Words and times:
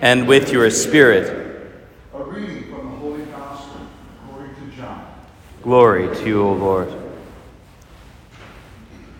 and 0.00 0.26
with 0.28 0.52
your 0.52 0.70
spirit. 0.70 1.72
A 2.14 2.22
reading 2.22 2.70
from 2.70 2.90
the 2.90 2.96
Holy 2.96 3.24
Gospel 3.26 3.80
according 4.24 4.54
to 4.54 4.76
John. 4.76 5.14
Glory 5.62 6.14
to 6.16 6.26
you, 6.26 6.42
O 6.42 6.52
Lord. 6.52 6.92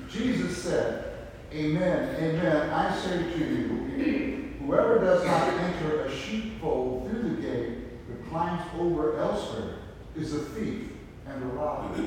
Jesus 0.08 0.63
said, 0.63 1.29
Amen, 1.53 2.15
amen, 2.22 2.71
I 2.71 2.97
say 2.97 3.19
to 3.19 3.38
you, 3.38 4.54
whoever 4.61 5.01
does 5.01 5.24
not 5.24 5.49
enter 5.54 6.04
a 6.04 6.17
sheepfold 6.17 7.11
through 7.11 7.37
the 7.37 7.43
gate, 7.43 7.79
but 8.09 8.31
climbs 8.31 8.63
over 8.79 9.19
elsewhere, 9.19 9.75
is 10.17 10.35
a 10.35 10.38
thief 10.38 10.93
and 11.27 11.43
a 11.43 11.47
robber. 11.47 12.01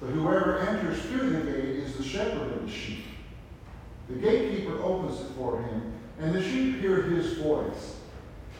But 0.00 0.08
whoever 0.08 0.58
enters 0.58 1.00
through 1.02 1.30
the 1.30 1.50
gate 1.50 1.76
is 1.76 1.96
the 1.96 2.02
shepherd 2.02 2.52
of 2.52 2.66
the 2.66 2.70
sheep. 2.70 3.04
The 4.08 4.16
gatekeeper 4.16 4.82
opens 4.82 5.20
it 5.20 5.32
for 5.36 5.62
him, 5.62 5.89
and 6.20 6.34
the 6.34 6.42
sheep 6.42 6.80
hear 6.80 7.02
his 7.02 7.38
voice, 7.38 7.96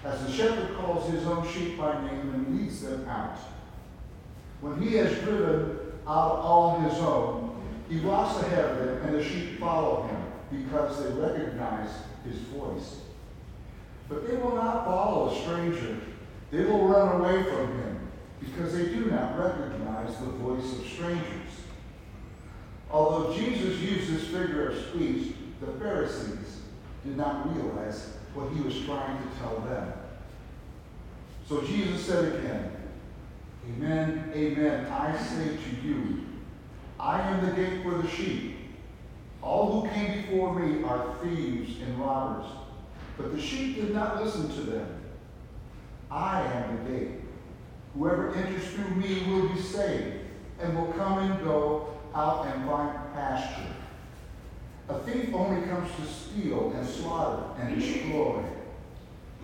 as 0.05 0.25
the 0.25 0.33
shepherd 0.33 0.75
calls 0.77 1.11
his 1.13 1.27
own 1.27 1.47
sheep 1.47 1.77
by 1.77 2.01
name 2.07 2.33
and 2.33 2.59
leads 2.59 2.81
them 2.83 3.07
out. 3.07 3.39
When 4.63 4.81
he 4.81 4.97
has 4.97 5.19
driven 5.21 5.79
out 6.07 6.37
all 6.37 6.81
his 6.81 6.99
own, 6.99 7.63
he 7.89 8.01
walks 8.01 8.43
ahead 8.43 8.65
of 8.65 8.79
them, 8.79 9.03
and 9.05 9.15
the 9.15 9.25
sheep 9.25 9.59
follow 9.59 10.07
him 10.07 10.23
because 10.51 11.03
they 11.03 11.11
recognize 11.21 11.91
his 12.25 12.37
voice. 12.39 13.01
But 14.09 14.27
they 14.27 14.37
will 14.37 14.55
not 14.55 14.87
follow 14.87 15.31
a 15.31 15.41
stranger. 15.43 15.99
They 16.51 16.65
will 16.65 16.89
run 16.89 17.21
away 17.21 17.43
from 17.45 17.79
him 17.79 18.09
because 18.41 18.75
they 18.75 18.87
do 18.87 19.07
not 19.07 19.39
recognize 19.39 20.17
the 20.17 20.27
voice 20.27 20.73
of 20.79 20.87
strangers. 20.87 21.27
Although 22.91 23.35
Jesus 23.35 23.79
used 23.79 24.13
this 24.13 24.25
figure 24.25 24.71
of 24.71 24.79
speech, 24.87 25.35
the 25.61 25.73
Pharisees 25.79 26.60
did 27.05 27.17
not 27.17 27.55
realize 27.55 28.15
what 28.35 28.51
he 28.53 28.61
was 28.61 28.79
trying 28.85 29.19
to 29.19 29.39
tell 29.39 29.61
them. 29.61 29.93
So 31.49 31.63
Jesus 31.63 32.05
said 32.05 32.37
again, 32.37 32.77
Amen, 33.69 34.33
amen, 34.35 34.87
I 34.87 35.17
say 35.17 35.49
to 35.49 35.87
you, 35.87 36.25
I 36.99 37.21
am 37.21 37.47
the 37.47 37.53
gate 37.53 37.83
for 37.83 38.03
the 38.03 38.09
sheep. 38.09 38.57
All 39.43 39.81
who 39.81 39.89
came 39.89 40.23
before 40.23 40.59
me 40.59 40.83
are 40.85 41.15
thieves 41.23 41.81
and 41.83 41.99
robbers, 41.99 42.51
but 43.17 43.33
the 43.33 43.41
sheep 43.41 43.77
did 43.77 43.95
not 43.95 44.23
listen 44.23 44.49
to 44.49 44.61
them. 44.63 45.01
I 46.11 46.43
am 46.43 46.85
the 46.85 46.91
gate. 46.91 47.09
Whoever 47.95 48.35
enters 48.35 48.67
through 48.69 48.95
me 48.97 49.25
will 49.29 49.49
be 49.49 49.61
saved 49.61 50.25
and 50.61 50.77
will 50.77 50.93
come 50.93 51.19
and 51.19 51.45
go 51.45 51.95
out 52.15 52.47
and 52.47 52.69
find 52.69 52.99
pasture. 53.15 53.67
A 54.89 54.99
thief 55.01 55.33
only 55.35 55.67
comes 55.91 56.09
to 56.09 56.15
steal 56.15 56.73
and 56.77 56.87
slaughter 56.87 57.61
and 57.61 57.81
destroy. 57.81 58.43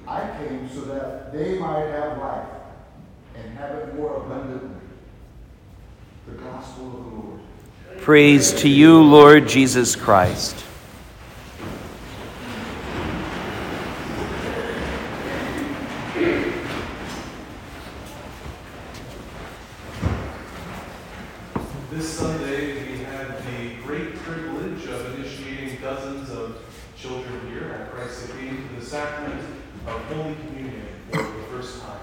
I 0.07 0.31
came 0.39 0.69
so 0.73 0.83
that 0.83 1.33
they 1.33 1.59
might 1.59 1.87
have 1.87 2.19
life 2.19 2.47
and 3.35 3.59
have 3.59 3.77
it 3.77 3.95
more 3.95 4.17
abundantly. 4.17 4.71
The 6.27 6.33
gospel 6.33 6.87
of 6.87 6.93
the 6.93 7.01
Lord. 7.01 7.41
Praise 7.99 8.53
to 8.55 8.69
you, 8.69 9.03
Lord 9.03 9.49
Jesus 9.49 9.97
Christ. 9.97 10.65
This 21.91 22.13
Sunday, 22.13 22.75
we 22.75 22.99
had 23.05 23.39
the 23.39 23.83
great 23.85 24.15
privilege 24.17 24.87
of 24.87 25.19
initiating 25.19 25.81
dozens 25.81 26.31
of 26.31 26.59
children 26.97 27.49
here 27.49 27.73
at 27.73 27.93
Christ 27.93 28.27
the 28.27 28.33
King 28.35 28.69
to 28.69 28.81
the 28.81 28.87
sacrament 29.17 29.43
of 29.87 30.03
Holy 30.05 30.35
Communion 30.35 30.87
for 31.11 31.23
the 31.23 31.43
first 31.51 31.81
time. 31.81 32.01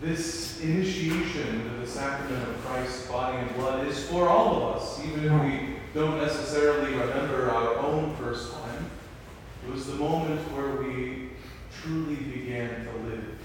This 0.00 0.60
initiation 0.60 1.60
into 1.60 1.80
the 1.80 1.86
sacrament 1.86 2.48
of 2.48 2.64
Christ's 2.64 3.06
body 3.06 3.38
and 3.38 3.54
blood 3.56 3.86
is 3.86 4.08
for 4.08 4.28
all 4.28 4.56
of 4.56 4.76
us, 4.76 5.04
even 5.04 5.24
if 5.24 5.42
we 5.42 5.76
don't 5.94 6.16
necessarily 6.18 6.92
remember 6.92 7.50
our 7.50 7.76
own 7.76 8.16
first 8.16 8.52
time. 8.52 8.90
It 9.66 9.72
was 9.72 9.86
the 9.86 9.96
moment 9.96 10.40
where 10.52 10.76
we 10.76 11.30
truly 11.82 12.16
began 12.16 12.86
to 12.86 12.92
live 13.08 13.38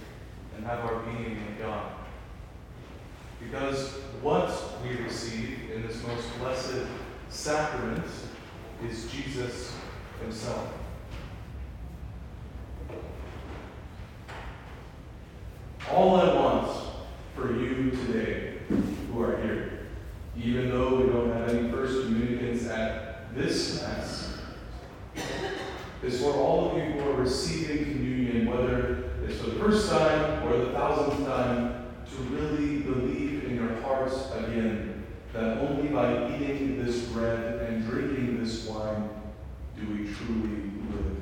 and 0.56 0.66
have 0.66 0.80
our 0.86 1.00
being 1.02 1.32
in 1.32 1.56
God. 1.60 1.92
Because 3.44 3.92
what 4.22 4.50
we 4.82 4.96
receive 5.04 5.72
in 5.76 5.86
this 5.86 6.02
most 6.08 6.40
blessed 6.40 6.88
sacrament 7.30 8.06
is 8.90 9.12
Jesus 9.12 9.74
Himself. 10.22 10.70
All 15.90 16.18
I 16.18 16.34
want 16.34 16.70
for 17.34 17.54
you 17.56 17.92
today 17.92 18.58
who 18.68 19.24
are 19.24 19.42
here, 19.42 19.88
even 20.38 20.70
though 20.70 20.98
we 20.98 21.08
don't 21.08 21.32
have 21.32 21.50
any 21.50 21.72
first 21.72 22.04
communicants 22.04 22.68
at 22.68 23.34
this 23.34 23.82
Mass, 23.82 24.38
is 26.04 26.22
for 26.22 26.34
all 26.34 26.72
of 26.72 26.78
you 26.78 26.92
who 26.92 27.10
are 27.10 27.16
receiving 27.16 27.86
communion, 27.86 28.48
whether 28.48 29.12
it's 29.26 29.40
for 29.40 29.52
the 29.52 29.60
first 29.60 29.90
time 29.90 30.46
or 30.46 30.58
the 30.58 30.72
thousandth 30.74 31.26
time, 31.26 31.86
to 32.06 32.22
really 32.36 32.80
believe 32.80 33.46
in 33.46 33.56
your 33.56 33.70
again 34.14 35.06
that 35.34 35.58
only 35.58 35.90
by 35.90 36.34
eating 36.36 36.84
this 36.84 37.04
bread 37.08 37.62
and 37.64 37.86
drinking 37.86 38.44
this 38.44 38.66
wine 38.68 39.10
do 39.76 39.86
we 39.88 40.14
truly 40.14 40.72
live. 40.92 41.18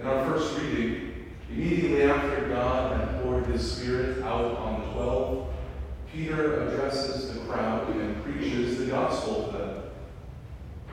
In 0.00 0.06
our 0.06 0.24
first 0.26 0.58
reading, 0.58 1.26
immediately 1.50 2.02
after 2.04 2.48
God 2.48 2.98
had 2.98 3.22
poured 3.22 3.46
his 3.46 3.76
Spirit 3.76 4.22
out 4.22 4.56
on 4.56 4.80
the 4.80 4.92
twelve, 4.92 5.48
Peter 6.12 6.62
addresses 6.62 7.34
the 7.34 7.40
crowd 7.40 7.94
and 7.94 8.22
preaches 8.24 8.78
the 8.78 8.86
gospel 8.86 9.46
to 9.46 9.58
them. 9.58 9.82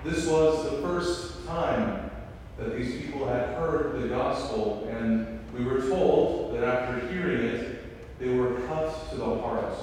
This 0.04 0.28
was 0.28 0.70
the 0.70 0.82
first 0.82 1.46
time 1.48 2.12
that 2.58 2.76
these 2.78 3.02
people 3.02 3.28
had 3.28 3.56
heard 3.56 4.02
the 4.02 4.10
gospel, 4.10 4.88
and 4.92 5.40
we 5.58 5.64
were 5.64 5.82
told 5.82 6.54
that 6.56 6.64
after 6.64 7.08
hearing 7.08 7.46
it, 7.46 7.73
they 8.24 8.34
were 8.34 8.54
cut 8.68 9.10
to 9.10 9.18
the 9.18 9.26
heart. 9.26 9.76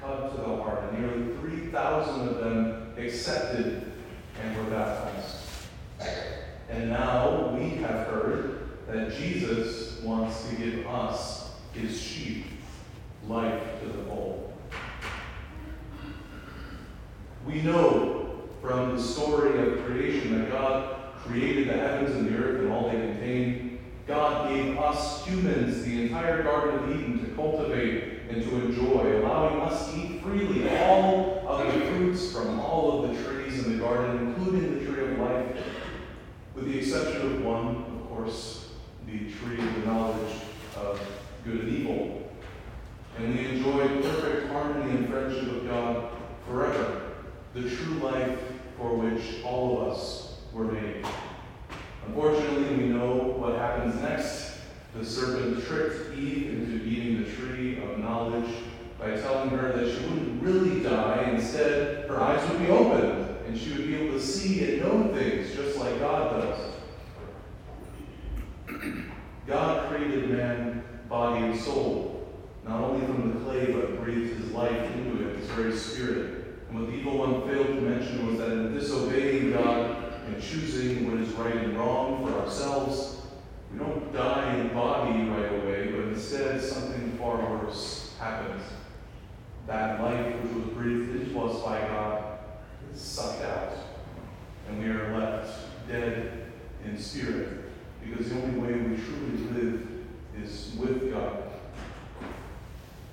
Cut 0.00 0.34
to 0.34 0.40
the 0.40 0.56
heart. 0.56 0.84
And 0.84 0.98
nearly 0.98 1.36
3,000 1.40 2.28
of 2.28 2.38
them 2.38 2.94
accepted 2.96 3.92
and 4.42 4.56
were 4.56 4.70
baptized. 4.70 5.36
And 6.70 6.88
now 6.88 7.48
we 7.48 7.68
have 7.82 8.06
heard 8.06 8.68
that 8.86 9.14
Jesus 9.14 10.00
wants 10.00 10.48
to 10.48 10.56
give 10.56 10.86
us, 10.86 11.50
his 11.74 12.00
sheep, 12.00 12.46
life 13.26 13.62
to 13.82 13.88
the 13.88 14.04
full. 14.04 14.54
We 17.46 17.60
know 17.60 18.40
from 18.62 18.96
the 18.96 19.02
story 19.02 19.58
of 19.58 19.84
creation 19.84 20.38
that 20.38 20.50
God 20.50 20.96
created 21.18 21.68
the 21.68 21.74
heavens 21.74 22.16
and 22.16 22.26
the 22.26 22.38
earth 22.38 22.60
and 22.60 22.72
all 22.72 22.88
they 22.88 22.96
contain. 22.96 23.67
God 24.08 24.48
gave 24.48 24.78
us 24.78 25.26
humans 25.26 25.84
the 25.84 26.04
entire 26.04 26.42
Garden 26.42 26.78
of 26.78 26.90
Eden 26.90 27.18
to 27.20 27.34
cultivate 27.34 28.22
and 28.30 28.42
to 28.42 28.56
enjoy, 28.56 29.18
allowing 29.18 29.60
us 29.60 29.92
to 29.92 29.98
eat 29.98 30.22
freely 30.22 30.66
all 30.78 31.46
of 31.46 31.74
the 31.74 31.80
fruits 31.86 32.32
from 32.32 32.58
all 32.58 33.04
of 33.04 33.10
the 33.10 33.22
trees 33.22 33.66
in 33.66 33.72
the 33.72 33.78
garden, 33.78 34.28
including 34.28 34.78
the 34.78 34.84
tree 34.86 35.12
of 35.12 35.18
life, 35.18 35.62
with 36.54 36.64
the 36.64 36.78
exception 36.78 37.20
of 37.20 37.44
one, 37.44 37.84
of 37.84 38.08
course, 38.08 38.70
the 39.06 39.30
tree 39.30 39.58
of 39.58 39.74
the 39.74 39.80
knowledge 39.80 40.36
of 40.76 40.98
good 41.44 41.60
and 41.60 41.68
evil. 41.68 42.30
And 43.18 43.36
we 43.36 43.44
enjoy 43.44 43.88
perfect 44.00 44.50
harmony 44.50 44.96
and 44.96 45.08
friendship 45.08 45.52
with 45.52 45.68
God 45.68 46.12
forever, 46.46 47.12
the 47.52 47.68
true 47.68 47.94
life 47.96 48.38
for 48.78 48.94
which 48.94 49.44
all 49.44 49.82
of 49.82 49.88
us 49.88 50.38
were 50.54 50.64
made. 50.64 51.04
Unfortunately, 52.08 52.74
we 52.76 52.84
know 52.88 53.16
what 53.36 53.56
happens 53.56 53.94
next. 54.00 54.52
The 54.98 55.04
serpent 55.04 55.64
tricked 55.64 56.18
Eve 56.18 56.54
into 56.54 56.84
eating 56.84 57.22
the 57.22 57.30
tree 57.30 57.80
of 57.80 58.00
knowledge 58.00 58.52
by 58.98 59.16
telling 59.16 59.50
her 59.50 59.70
that 59.70 59.94
she 59.94 60.04
wouldn't 60.06 60.42
really 60.42 60.80
die. 60.80 61.30
Instead, 61.32 62.08
her 62.08 62.20
eyes 62.20 62.50
would 62.50 62.58
be 62.58 62.66
opened 62.66 63.36
and 63.46 63.56
she 63.56 63.70
would 63.74 63.86
be 63.86 63.94
able 63.94 64.18
to 64.18 64.20
see 64.20 64.64
and 64.64 64.82
know 64.82 65.14
things 65.14 65.54
just 65.54 65.78
like 65.78 66.00
God 66.00 66.40
does. 66.40 66.74
God 69.46 69.88
created 69.88 70.30
man, 70.30 70.82
body, 71.08 71.44
and 71.44 71.60
soul, 71.60 72.28
not 72.66 72.82
only 72.82 73.06
from 73.06 73.32
the 73.32 73.44
clay, 73.44 73.72
but 73.72 74.02
breathed 74.02 74.36
his 74.36 74.50
life 74.50 74.92
into 74.96 75.28
it, 75.28 75.36
his 75.36 75.46
very 75.50 75.76
spirit. 75.76 76.58
And 76.68 76.80
what 76.80 76.90
the 76.90 76.96
evil 76.96 77.18
one 77.18 77.48
failed 77.48 77.68
to 77.68 77.80
mention 77.82 78.26
was 78.26 78.38
that 78.38 78.50
in 78.50 78.74
disobeying 78.74 79.52
God 79.52 80.12
and 80.26 80.42
choosing 80.42 81.08
what 81.08 81.20
is 81.20 81.32
right 81.34 81.54
and 81.54 81.78
wrong 81.78 82.26
for 82.26 82.36
ourselves, 82.40 83.17
we 83.72 83.78
don't 83.78 84.12
die 84.12 84.56
in 84.56 84.68
body 84.74 85.24
right 85.24 85.52
away, 85.62 85.88
but 85.88 86.08
instead 86.08 86.60
something 86.60 87.16
far 87.18 87.36
worse 87.36 88.14
happens. 88.18 88.62
That 89.66 90.00
life 90.02 90.34
which 90.36 90.52
was 90.54 90.64
breathed 90.74 91.20
into 91.20 91.40
us 91.40 91.62
by 91.62 91.80
God 91.80 92.38
is 92.94 93.00
sucked 93.00 93.42
out, 93.42 93.72
and 94.68 94.78
we 94.82 94.88
are 94.88 95.18
left 95.18 95.88
dead 95.88 96.46
in 96.84 96.98
spirit, 96.98 97.64
because 98.02 98.30
the 98.30 98.42
only 98.42 98.58
way 98.58 98.72
we 98.72 98.96
truly 98.96 99.36
live 99.52 99.88
is 100.42 100.72
with 100.78 101.12
God. 101.12 101.42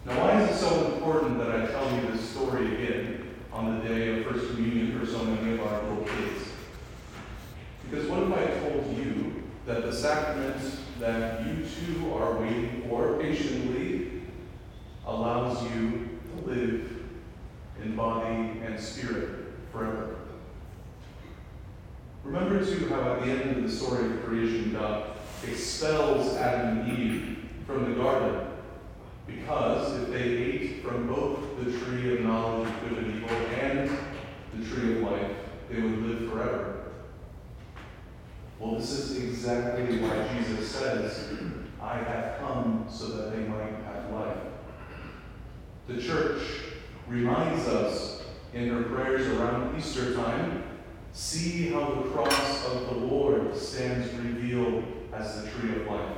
Now, 0.05 0.19
why 0.21 0.41
is 0.41 0.55
it 0.55 0.59
so 0.59 0.93
important 0.93 1.39
that 1.39 1.49
I 1.49 1.65
tell 1.65 1.95
you 1.95 2.11
this 2.11 2.29
story 2.29 2.75
again 2.75 3.35
on 3.51 3.79
the 3.79 3.87
day 3.87 4.19
of 4.19 4.25
First 4.27 4.51
Communion 4.51 4.99
for 4.99 5.05
so 5.05 5.23
many 5.25 5.53
of 5.53 5.61
our 5.61 5.81
little 5.83 6.03
kids? 6.03 6.43
Because 7.83 8.07
what 8.07 8.23
if 8.23 8.31
I 8.31 8.45
told 8.59 8.97
you 8.97 9.43
that 9.65 9.83
the 9.83 9.91
sacrament 9.91 10.61
that 10.99 11.45
you 11.45 11.65
too 11.65 12.13
are 12.13 12.37
waiting 12.39 12.85
for 12.87 13.17
patiently 13.19 14.21
allows 15.05 15.63
you 15.71 16.19
to 16.35 16.45
live 16.45 16.91
in 17.83 17.95
body 17.95 18.59
and 18.63 18.79
spirit 18.79 19.45
forever? 19.71 20.15
Remember 22.23 22.63
too 22.65 22.89
how 22.89 23.13
at 23.13 23.23
the 23.23 23.31
end 23.31 23.57
of 23.57 23.63
the 23.63 23.69
story 23.69 24.05
of 24.05 24.23
creation, 24.23 24.73
God 24.73 25.11
expels 25.47 26.35
Adam 26.35 26.79
and 26.79 26.97
Eve 26.97 27.37
from 27.67 27.89
the 27.89 28.01
garden 28.01 28.47
because 29.27 30.01
if 30.01 30.09
they 30.09 30.23
ate 30.23 30.83
from 30.83 31.07
both 31.07 31.39
the 31.63 31.71
tree 31.79 32.13
of 32.15 32.21
knowledge 32.21 32.67
of 32.67 32.89
good 32.89 32.97
and 32.99 33.15
evil 33.15 33.29
and 33.29 33.89
the 34.53 34.69
tree 34.69 34.97
of 34.97 35.03
life, 35.03 35.31
they 35.69 35.81
would 35.81 36.01
live 36.03 36.31
forever. 36.31 36.74
Well, 38.59 38.75
this 38.79 38.91
is 38.91 39.17
exactly 39.17 39.99
why 39.99 40.27
Jesus 40.37 40.71
says, 40.71 41.29
I 41.81 41.97
have 41.97 42.39
come 42.39 42.85
so 42.89 43.07
that 43.07 43.35
they 43.35 43.43
might 43.43 43.83
have 43.85 44.11
life. 44.11 44.37
The 45.87 46.01
church 46.01 46.41
reminds 47.07 47.67
us 47.67 48.23
in 48.53 48.69
her 48.69 48.83
prayers 48.83 49.27
around 49.27 49.77
Easter 49.77 50.15
time 50.15 50.63
see 51.13 51.69
how 51.69 51.85
the 51.95 52.09
cross 52.09 52.65
of 52.65 52.87
the 52.87 52.95
Lord 52.95 53.55
stands 53.55 54.13
revealed 54.15 54.83
as 55.13 55.41
the 55.41 55.49
tree 55.51 55.75
of 55.75 55.87
life. 55.87 56.17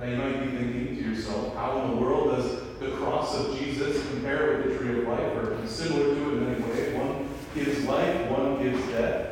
Now 0.00 0.06
you 0.06 0.16
might 0.16 0.44
be 0.44 0.56
thinking 0.56 0.96
to 0.96 1.10
yourself, 1.10 1.54
how 1.54 1.82
in 1.82 1.90
the 1.90 1.96
world 1.96 2.36
does 2.36 2.50
the 2.80 2.90
cross 2.96 3.34
of 3.36 3.58
Jesus 3.58 4.06
compare 4.08 4.58
with 4.58 4.68
the 4.68 4.78
tree 4.78 4.98
of 4.98 5.08
life, 5.08 5.36
or 5.36 5.66
similar 5.66 6.14
to 6.14 6.36
it 6.36 6.42
in 6.42 6.54
any 6.54 6.62
way? 6.64 6.98
One 6.98 7.28
gives 7.54 7.84
life, 7.84 8.30
one 8.30 8.62
gives 8.62 8.84
death. 8.88 9.23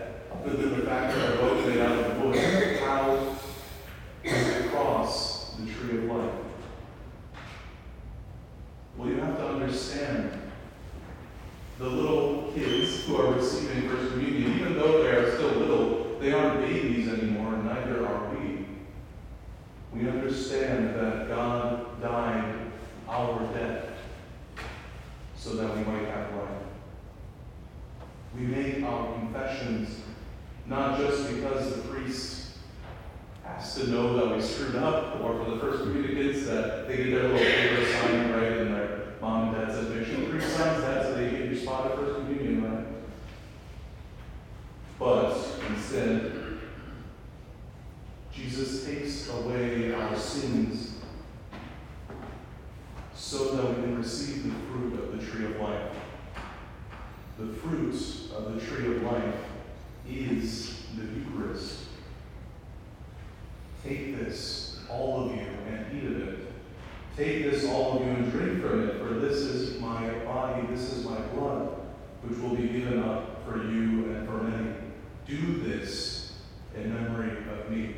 Other 0.44 0.56
than 0.56 0.80
the 0.80 0.86
fact 0.86 1.14
that 1.14 1.20
they're 1.20 1.36
both 1.36 1.68
made 1.68 1.78
out 1.78 1.98
of 1.98 2.20
wood, 2.20 2.80
how 2.80 3.36
is 4.24 4.54
the 4.56 4.68
cross 4.70 5.54
the 5.54 5.72
tree 5.72 5.98
of 5.98 6.04
life? 6.04 6.34
Well, 8.96 9.08
you 9.08 9.20
have 9.20 9.36
to 9.36 9.48
understand 9.50 10.32
the 11.78 11.86
little 11.86 12.50
kids 12.52 13.04
who 13.04 13.16
are 13.16 13.34
receiving 13.34 13.88
First 13.88 14.12
Communion, 14.12 14.58
even 14.58 14.74
though 14.74 15.04
they 15.04 15.10
are 15.10 15.32
still 15.36 15.50
little, 15.50 16.18
they 16.18 16.32
aren't 16.32 16.60
babies 16.60 17.08
anymore, 17.08 17.56
neither 17.58 18.04
are 18.04 18.34
we. 18.34 18.66
We 19.94 20.08
understand 20.08 20.96
that 20.96 21.28
God 21.28 22.02
died 22.02 22.72
our 23.08 23.38
death 23.54 23.84
so 25.36 25.54
that 25.54 25.76
we 25.76 25.84
might 25.84 26.08
have 26.08 26.34
life. 26.34 26.48
We 28.36 28.42
make 28.42 28.82
our 28.82 29.12
confessions 29.14 30.00
not 30.66 30.98
just 30.98 31.28
because 31.28 31.74
the 31.74 31.82
priest 31.88 32.52
has 33.44 33.74
to 33.74 33.90
know 33.90 34.16
that 34.16 34.36
we 34.36 34.42
screwed 34.42 34.76
the 35.54 35.60
first 35.60 35.82
communicants 35.82 36.46
that 36.46 36.88
they 36.88 36.96
get 36.96 37.10
their 37.10 37.28
little 37.28 37.38
paper 37.38 37.84
sign 37.84 38.32
right 38.32 38.58
and 38.58 38.74
their 38.74 39.14
mom 39.20 39.54
and 39.54 39.66
dad 39.66 39.74
says, 39.74 39.88
make 39.90 40.06
sure 40.06 40.28
priest 40.28 40.56
signs 40.56 40.82
that 40.82 41.02
so 41.02 41.14
they 41.14 41.30
get 41.30 41.44
your 41.46 41.56
spot 41.56 41.90
at 41.90 41.96
first 41.96 42.20
communion, 42.20 42.64
right? 42.64 42.86
But 44.98 45.36
instead, 45.70 46.58
Jesus 48.32 48.84
takes 48.86 49.28
away 49.28 49.92
our 49.92 50.16
sins 50.16 50.94
so 53.14 53.56
that 53.56 53.68
we 53.68 53.74
can 53.82 53.98
receive 53.98 54.44
the 54.44 54.54
fruit 54.66 54.94
of 54.94 55.18
the 55.18 55.26
tree 55.26 55.44
of 55.44 55.60
life. 55.60 55.90
The 57.38 57.52
fruit 57.54 57.94
of 58.34 58.54
the 58.54 58.60
tree 58.60 58.96
of 58.96 59.02
life 59.02 59.34
is 60.08 60.82
the 60.96 61.04
Eucharist. 61.04 61.80
Take 63.84 64.16
this, 64.16 64.71
all 64.92 65.26
of 65.26 65.34
you, 65.34 65.46
and 65.68 65.86
eat 65.96 66.04
of 66.04 66.28
it. 66.28 66.52
Take 67.16 67.50
this, 67.50 67.66
all 67.66 67.98
of 67.98 68.06
you, 68.06 68.12
and 68.12 68.30
drink 68.30 68.62
from 68.62 68.88
it, 68.88 68.98
for 68.98 69.14
this 69.14 69.38
is 69.38 69.80
my 69.80 70.10
body, 70.20 70.66
this 70.70 70.92
is 70.92 71.04
my 71.04 71.18
blood, 71.34 71.76
which 72.22 72.38
will 72.38 72.56
be 72.56 72.68
given 72.68 73.02
up 73.02 73.44
for 73.44 73.58
you 73.58 74.12
and 74.12 74.26
for 74.26 74.42
many. 74.42 74.74
Do 75.26 75.62
this 75.62 76.32
in 76.74 76.94
memory 76.94 77.36
of 77.52 77.70
me. 77.70 77.94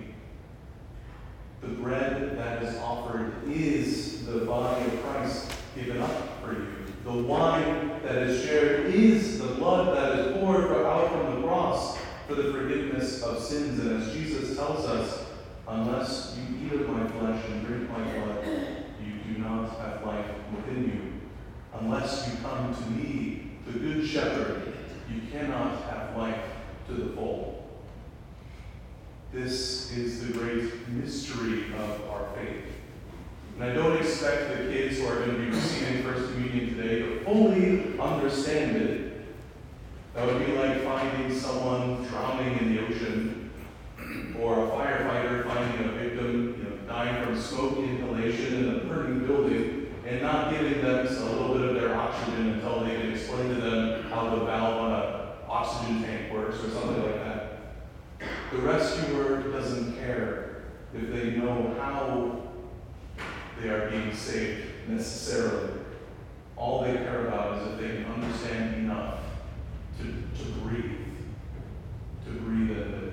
The 1.60 1.68
bread 1.68 2.36
that 2.36 2.62
is 2.62 2.76
offered 2.78 3.48
is 3.48 4.26
the 4.26 4.40
body 4.40 4.84
of 4.84 5.02
Christ 5.02 5.52
given 5.74 6.00
up 6.00 6.42
for 6.42 6.52
you. 6.52 6.66
The 7.04 7.12
wine 7.12 8.00
that 8.02 8.16
is 8.16 8.44
shared 8.44 8.86
is 8.94 9.38
the 9.38 9.48
blood 9.54 9.96
that 9.96 10.18
is 10.18 10.36
poured 10.38 10.70
out 10.72 11.10
from 11.10 11.34
the 11.34 11.46
cross 11.46 11.98
for 12.26 12.34
the 12.34 12.52
forgiveness 12.52 13.22
of 13.22 13.42
sins. 13.42 13.78
And 13.80 14.02
as 14.02 14.12
Jesus 14.12 14.56
tells 14.56 14.84
us, 14.86 15.24
unless 15.68 16.36
you 16.36 16.66
eat 16.66 16.80
of 16.80 16.88
my 16.88 17.06
flesh 17.06 17.44
and 17.50 17.66
drink 17.66 17.90
my 17.90 18.02
blood, 18.02 18.46
you 19.04 19.34
do 19.34 19.40
not 19.40 19.76
have 19.78 20.04
life 20.04 20.26
within 20.54 20.84
you. 20.84 21.80
Unless 21.80 22.28
you 22.28 22.38
come 22.42 22.74
to 22.74 22.90
me, 22.90 23.50
the 23.66 23.78
good 23.78 24.06
shepherd, 24.06 24.74
you 25.12 25.20
cannot 25.32 25.82
have 25.84 26.16
life 26.16 26.44
to 26.88 26.94
the 26.94 27.12
full. 27.14 27.68
This 29.32 29.90
is 29.92 30.26
the 30.26 30.32
great 30.32 30.88
mystery 30.88 31.64
of 31.74 32.08
our 32.08 32.28
faith. 32.36 32.64
And 33.54 33.64
I 33.64 33.72
don't 33.72 33.96
expect 33.96 34.50
the 34.50 34.72
kids 34.72 34.98
who 34.98 35.06
are 35.06 35.16
going 35.16 35.30
to 35.30 35.38
be 35.38 35.46
receiving 35.46 36.02
First 36.02 36.32
Communion 36.32 36.76
today 36.76 36.98
to 37.00 37.24
fully 37.24 37.98
understand 37.98 38.76
it. 38.76 39.26
That 40.14 40.26
would 40.26 40.46
be 40.46 40.52
like 40.52 40.82
finding 40.84 41.36
someone 41.36 42.04
drowning 42.04 42.58
in 42.58 42.76
the 42.76 42.84
ocean, 42.84 43.50
or 44.38 44.66
a 44.66 44.70
firefighter 44.70 45.44
finding 45.46 45.88
a 45.88 45.92
victim 45.92 46.54
you 46.58 46.64
know, 46.64 46.76
dying 46.86 47.24
from 47.24 47.40
smoke 47.40 47.78
inhalation 47.78 48.54
in 48.54 48.74
a 48.76 48.84
burning 48.84 49.26
building, 49.26 49.94
and 50.06 50.22
not 50.22 50.50
giving 50.52 50.82
them 50.82 51.06
a 51.06 51.10
little 51.10 51.54
bit 51.56 51.68
of 51.68 51.74
their 51.74 51.96
oxygen 51.96 52.50
until 52.50 52.84
they 52.84 52.94
can 52.94 53.10
explain 53.12 53.48
to 53.48 53.60
them 53.60 54.04
how 54.04 54.30
the 54.30 54.44
valve 54.44 54.76
on 54.76 54.92
an 54.92 55.32
oxygen 55.48 56.02
tank 56.02 56.32
works, 56.32 56.58
or 56.58 56.70
something 56.70 57.02
like 57.02 57.24
that. 57.24 57.60
The 58.52 58.58
rescuer 58.84 59.42
doesn't 59.50 59.96
care 59.98 60.62
if 60.94 61.10
they 61.10 61.36
know 61.36 61.74
how 61.78 62.42
they 63.60 63.68
are 63.68 63.90
being 63.90 64.14
saved 64.14 64.88
necessarily. 64.88 65.70
All 66.56 66.82
they 66.82 66.92
care 66.92 67.26
about 67.26 67.62
is 67.62 67.72
if 67.72 67.80
they 67.80 68.02
can 68.02 68.04
understand 68.06 68.76
enough 68.76 69.20
to, 69.98 70.04
to 70.04 70.50
breathe, 70.60 70.98
to 72.26 72.30
breathe 72.32 72.70
and 72.76 72.92
live. 72.92 73.12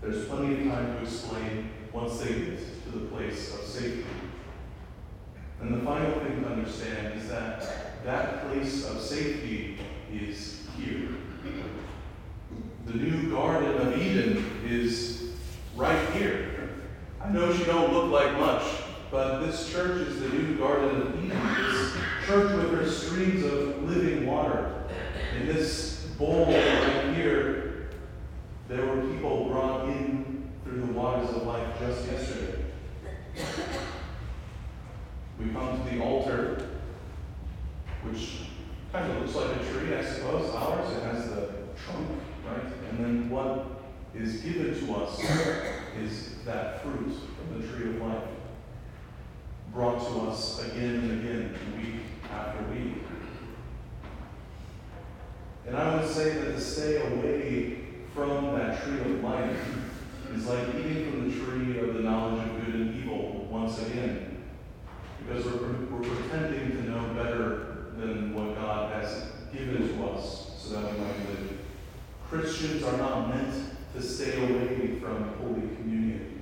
There's 0.00 0.26
plenty 0.26 0.54
of 0.54 0.72
time 0.72 0.96
to 0.96 1.02
explain 1.02 1.70
once 1.92 2.18
they 2.18 2.34
get 2.34 2.84
to 2.84 2.98
the 2.98 3.06
place 3.06 3.52
of 3.54 3.60
safety. 3.66 4.04
And 5.60 5.74
the 5.74 5.84
final 5.84 6.20
thing 6.20 6.42
to 6.42 6.48
understand 6.48 7.18
is 7.18 7.28
that 7.28 8.04
that 8.04 8.46
place 8.46 8.84
of 8.86 9.00
safety 9.00 9.78
is 10.12 10.60
here. 10.76 11.08
The 12.86 12.94
new 12.94 13.30
Garden 13.30 13.74
of 13.80 13.98
Eden 13.98 14.44
is 14.66 15.30
right 15.74 16.10
here. 16.10 16.70
I 17.22 17.30
know 17.30 17.50
she 17.56 17.64
don't 17.64 17.94
look 17.94 18.10
like 18.10 18.38
much, 18.38 18.62
but 19.10 19.40
this 19.40 19.72
church 19.72 20.06
is 20.06 20.20
the 20.20 20.28
new 20.28 20.58
Garden 20.58 21.00
of 21.00 21.24
Eden. 21.24 21.40
This 21.62 21.94
church 22.26 22.52
with 22.52 22.72
her 22.72 22.90
streams 22.90 23.42
of 23.42 23.82
living 23.84 24.26
water. 24.26 24.84
In 25.40 25.46
this 25.46 26.04
bowl 26.18 26.44
right 26.44 27.14
here, 27.14 27.88
there 28.68 28.84
were 28.84 29.00
people 29.10 29.48
brought 29.48 29.88
in 29.88 30.50
through 30.62 30.82
the 30.82 30.92
waters 30.92 31.30
of 31.30 31.44
life 31.44 31.66
just 31.80 32.04
yesterday. 32.04 32.64
We 35.40 35.48
come 35.50 35.82
to 35.82 35.90
the 35.90 36.02
altar, 36.02 36.68
which 38.02 38.40
kind 38.92 39.10
of 39.10 39.22
looks 39.22 39.34
like 39.34 39.56
a 39.56 39.72
tree, 39.72 39.94
I 39.94 40.04
suppose. 40.04 40.54
Ours, 40.54 40.92
it 40.92 41.02
has 41.02 41.30
the 41.30 41.48
trunk, 41.82 42.08
right? 42.46 42.72
And 42.90 43.04
then 43.04 43.30
what 43.30 43.82
is 44.14 44.40
given 44.42 44.78
to 44.86 44.94
us 44.94 45.20
is 46.02 46.34
that 46.44 46.82
fruit 46.82 47.12
from 47.36 47.60
the 47.60 47.66
tree 47.68 47.90
of 47.90 48.02
life, 48.02 48.22
brought 49.72 49.98
to 49.98 50.30
us 50.30 50.64
again 50.66 50.94
and 50.94 51.10
again, 51.12 51.54
week 51.76 52.00
after 52.32 52.62
week. 52.72 52.94
And 55.66 55.76
I 55.76 55.96
would 55.96 56.08
say 56.08 56.34
that 56.34 56.52
to 56.52 56.60
stay 56.60 56.96
away 57.00 57.78
from 58.14 58.54
that 58.54 58.82
tree 58.82 59.00
of 59.00 59.24
life 59.24 59.58
is 60.34 60.46
like 60.46 60.68
eating 60.76 61.10
from 61.10 61.30
the 61.30 61.36
tree 61.36 61.78
of 61.80 61.94
the 61.94 62.00
knowledge 62.00 62.46
of 62.46 62.66
good 62.66 62.74
and 62.74 62.94
evil 62.94 63.46
once 63.50 63.78
again. 63.80 64.42
Because 65.26 65.46
we're, 65.46 65.72
we're 65.90 66.08
pretending 66.08 66.70
to 66.72 66.82
know 66.90 67.14
better 67.14 67.86
than 67.96 68.34
what 68.34 68.56
God 68.56 68.92
has 68.92 69.30
given 69.52 69.96
to 69.96 70.06
us 70.06 70.52
so 70.58 70.80
that 70.80 70.92
we 70.92 70.98
might 70.98 71.28
live. 71.28 71.53
Christian 72.28 72.80
Christians 72.80 72.82
are 72.84 72.96
not 72.96 73.28
meant 73.28 73.54
to 73.94 74.02
stay 74.02 74.42
away 74.42 74.98
from 74.98 75.34
Holy 75.38 75.68
Communion. 75.76 76.40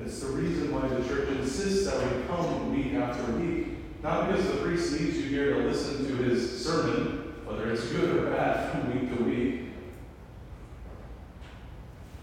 It's 0.00 0.20
the 0.20 0.28
reason 0.28 0.72
why 0.72 0.88
the 0.88 1.06
church 1.06 1.28
insists 1.28 1.86
that 1.86 2.00
we 2.02 2.26
come 2.26 2.74
week 2.74 2.94
after 2.94 3.32
week. 3.32 3.66
Not 4.02 4.28
because 4.28 4.46
the 4.46 4.58
priest 4.58 5.00
needs 5.00 5.16
you 5.16 5.24
here 5.24 5.54
to 5.54 5.60
listen 5.60 6.06
to 6.06 6.22
his 6.22 6.64
sermon, 6.64 7.34
whether 7.44 7.72
it's 7.72 7.84
good 7.86 8.16
or 8.16 8.30
bad 8.30 8.70
from 8.70 9.00
week 9.00 9.16
to 9.16 9.24
week, 9.24 9.60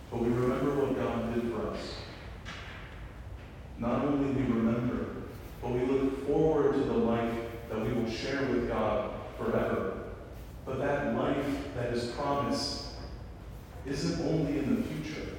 but 0.10 0.22
we 0.22 0.30
remember 0.30 0.86
what 0.86 0.96
God 0.96 1.34
did 1.34 1.52
for 1.52 1.68
us. 1.68 1.96
Not 3.78 4.06
only 4.06 4.32
we 4.32 4.54
remember, 4.54 5.08
but 5.62 5.72
we 5.72 5.82
look 5.86 6.26
forward 6.26 6.74
to 6.74 6.80
the 6.80 6.94
life 6.94 7.34
that 7.70 7.82
we 7.82 7.92
will 7.92 8.10
share 8.10 8.42
with 8.44 8.70
God 8.70 9.12
forever. 9.38 9.98
But 10.66 10.80
that 10.80 11.16
life 11.16 11.76
that 11.76 11.94
is 11.94 12.12
promised 12.12 12.85
isn't 13.86 14.26
only 14.28 14.60
in 14.60 14.76
the 14.76 14.84
future, 14.84 15.32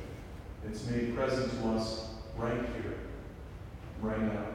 it's 0.67 0.87
made 0.87 1.15
present 1.15 1.51
to 1.51 1.69
us 1.71 2.11
right 2.37 2.53
here, 2.53 2.95
right 4.01 4.21
now. 4.21 4.47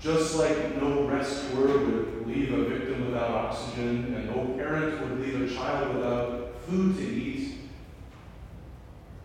Just 0.00 0.36
like 0.36 0.80
no 0.80 1.08
rescuer 1.08 1.78
would 1.78 2.26
leave 2.26 2.52
a 2.52 2.64
victim 2.64 3.06
without 3.06 3.30
oxygen, 3.30 4.14
and 4.14 4.26
no 4.26 4.54
parent 4.56 5.00
would 5.00 5.20
leave 5.20 5.50
a 5.50 5.54
child 5.54 5.94
without 5.94 6.54
food 6.66 6.96
to 6.96 7.02
eat, 7.02 7.58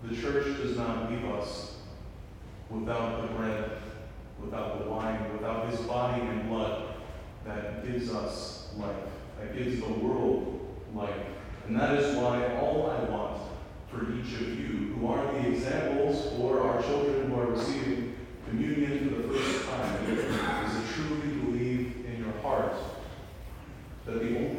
the 0.04 0.16
church 0.16 0.58
does 0.58 0.76
not 0.78 1.12
leave 1.12 1.24
us 1.26 1.76
without 2.70 3.22
the 3.22 3.28
bread, 3.36 3.72
without 4.42 4.80
the 4.80 4.90
wine, 4.90 5.32
without 5.34 5.70
his 5.70 5.80
body 5.82 6.22
and 6.22 6.50
blood 6.50 6.96
that 7.46 7.86
gives 7.86 8.12
us 8.12 8.70
life, 8.78 8.96
that 9.40 9.56
gives 9.56 9.80
the 9.80 9.94
world 9.94 10.68
life. 10.96 11.12
And 11.68 11.80
that 11.80 11.98
is 11.98 12.16
why 12.18 12.56
all 12.58 12.90
I 12.90 13.04
want 13.10 13.42
for 13.90 14.12
each 14.14 14.34
of 14.34 14.60
you 14.60 14.94
who 14.96 15.08
are 15.08 15.32
the 15.34 15.50
examples 15.50 16.34
for 16.38 16.62
our 16.62 16.82
children 16.82 17.30
who 17.30 17.40
are 17.40 17.48
receiving 17.48 18.16
communion 18.48 19.10
for 19.10 19.22
the 19.22 19.34
first 19.34 19.70
time 19.70 20.06
is 20.06 20.24
to 20.24 20.94
truly 20.94 21.28
believe 21.38 22.06
in 22.06 22.24
your 22.24 22.34
heart 22.42 22.74
that 24.06 24.20
the 24.20 24.38
only 24.38 24.51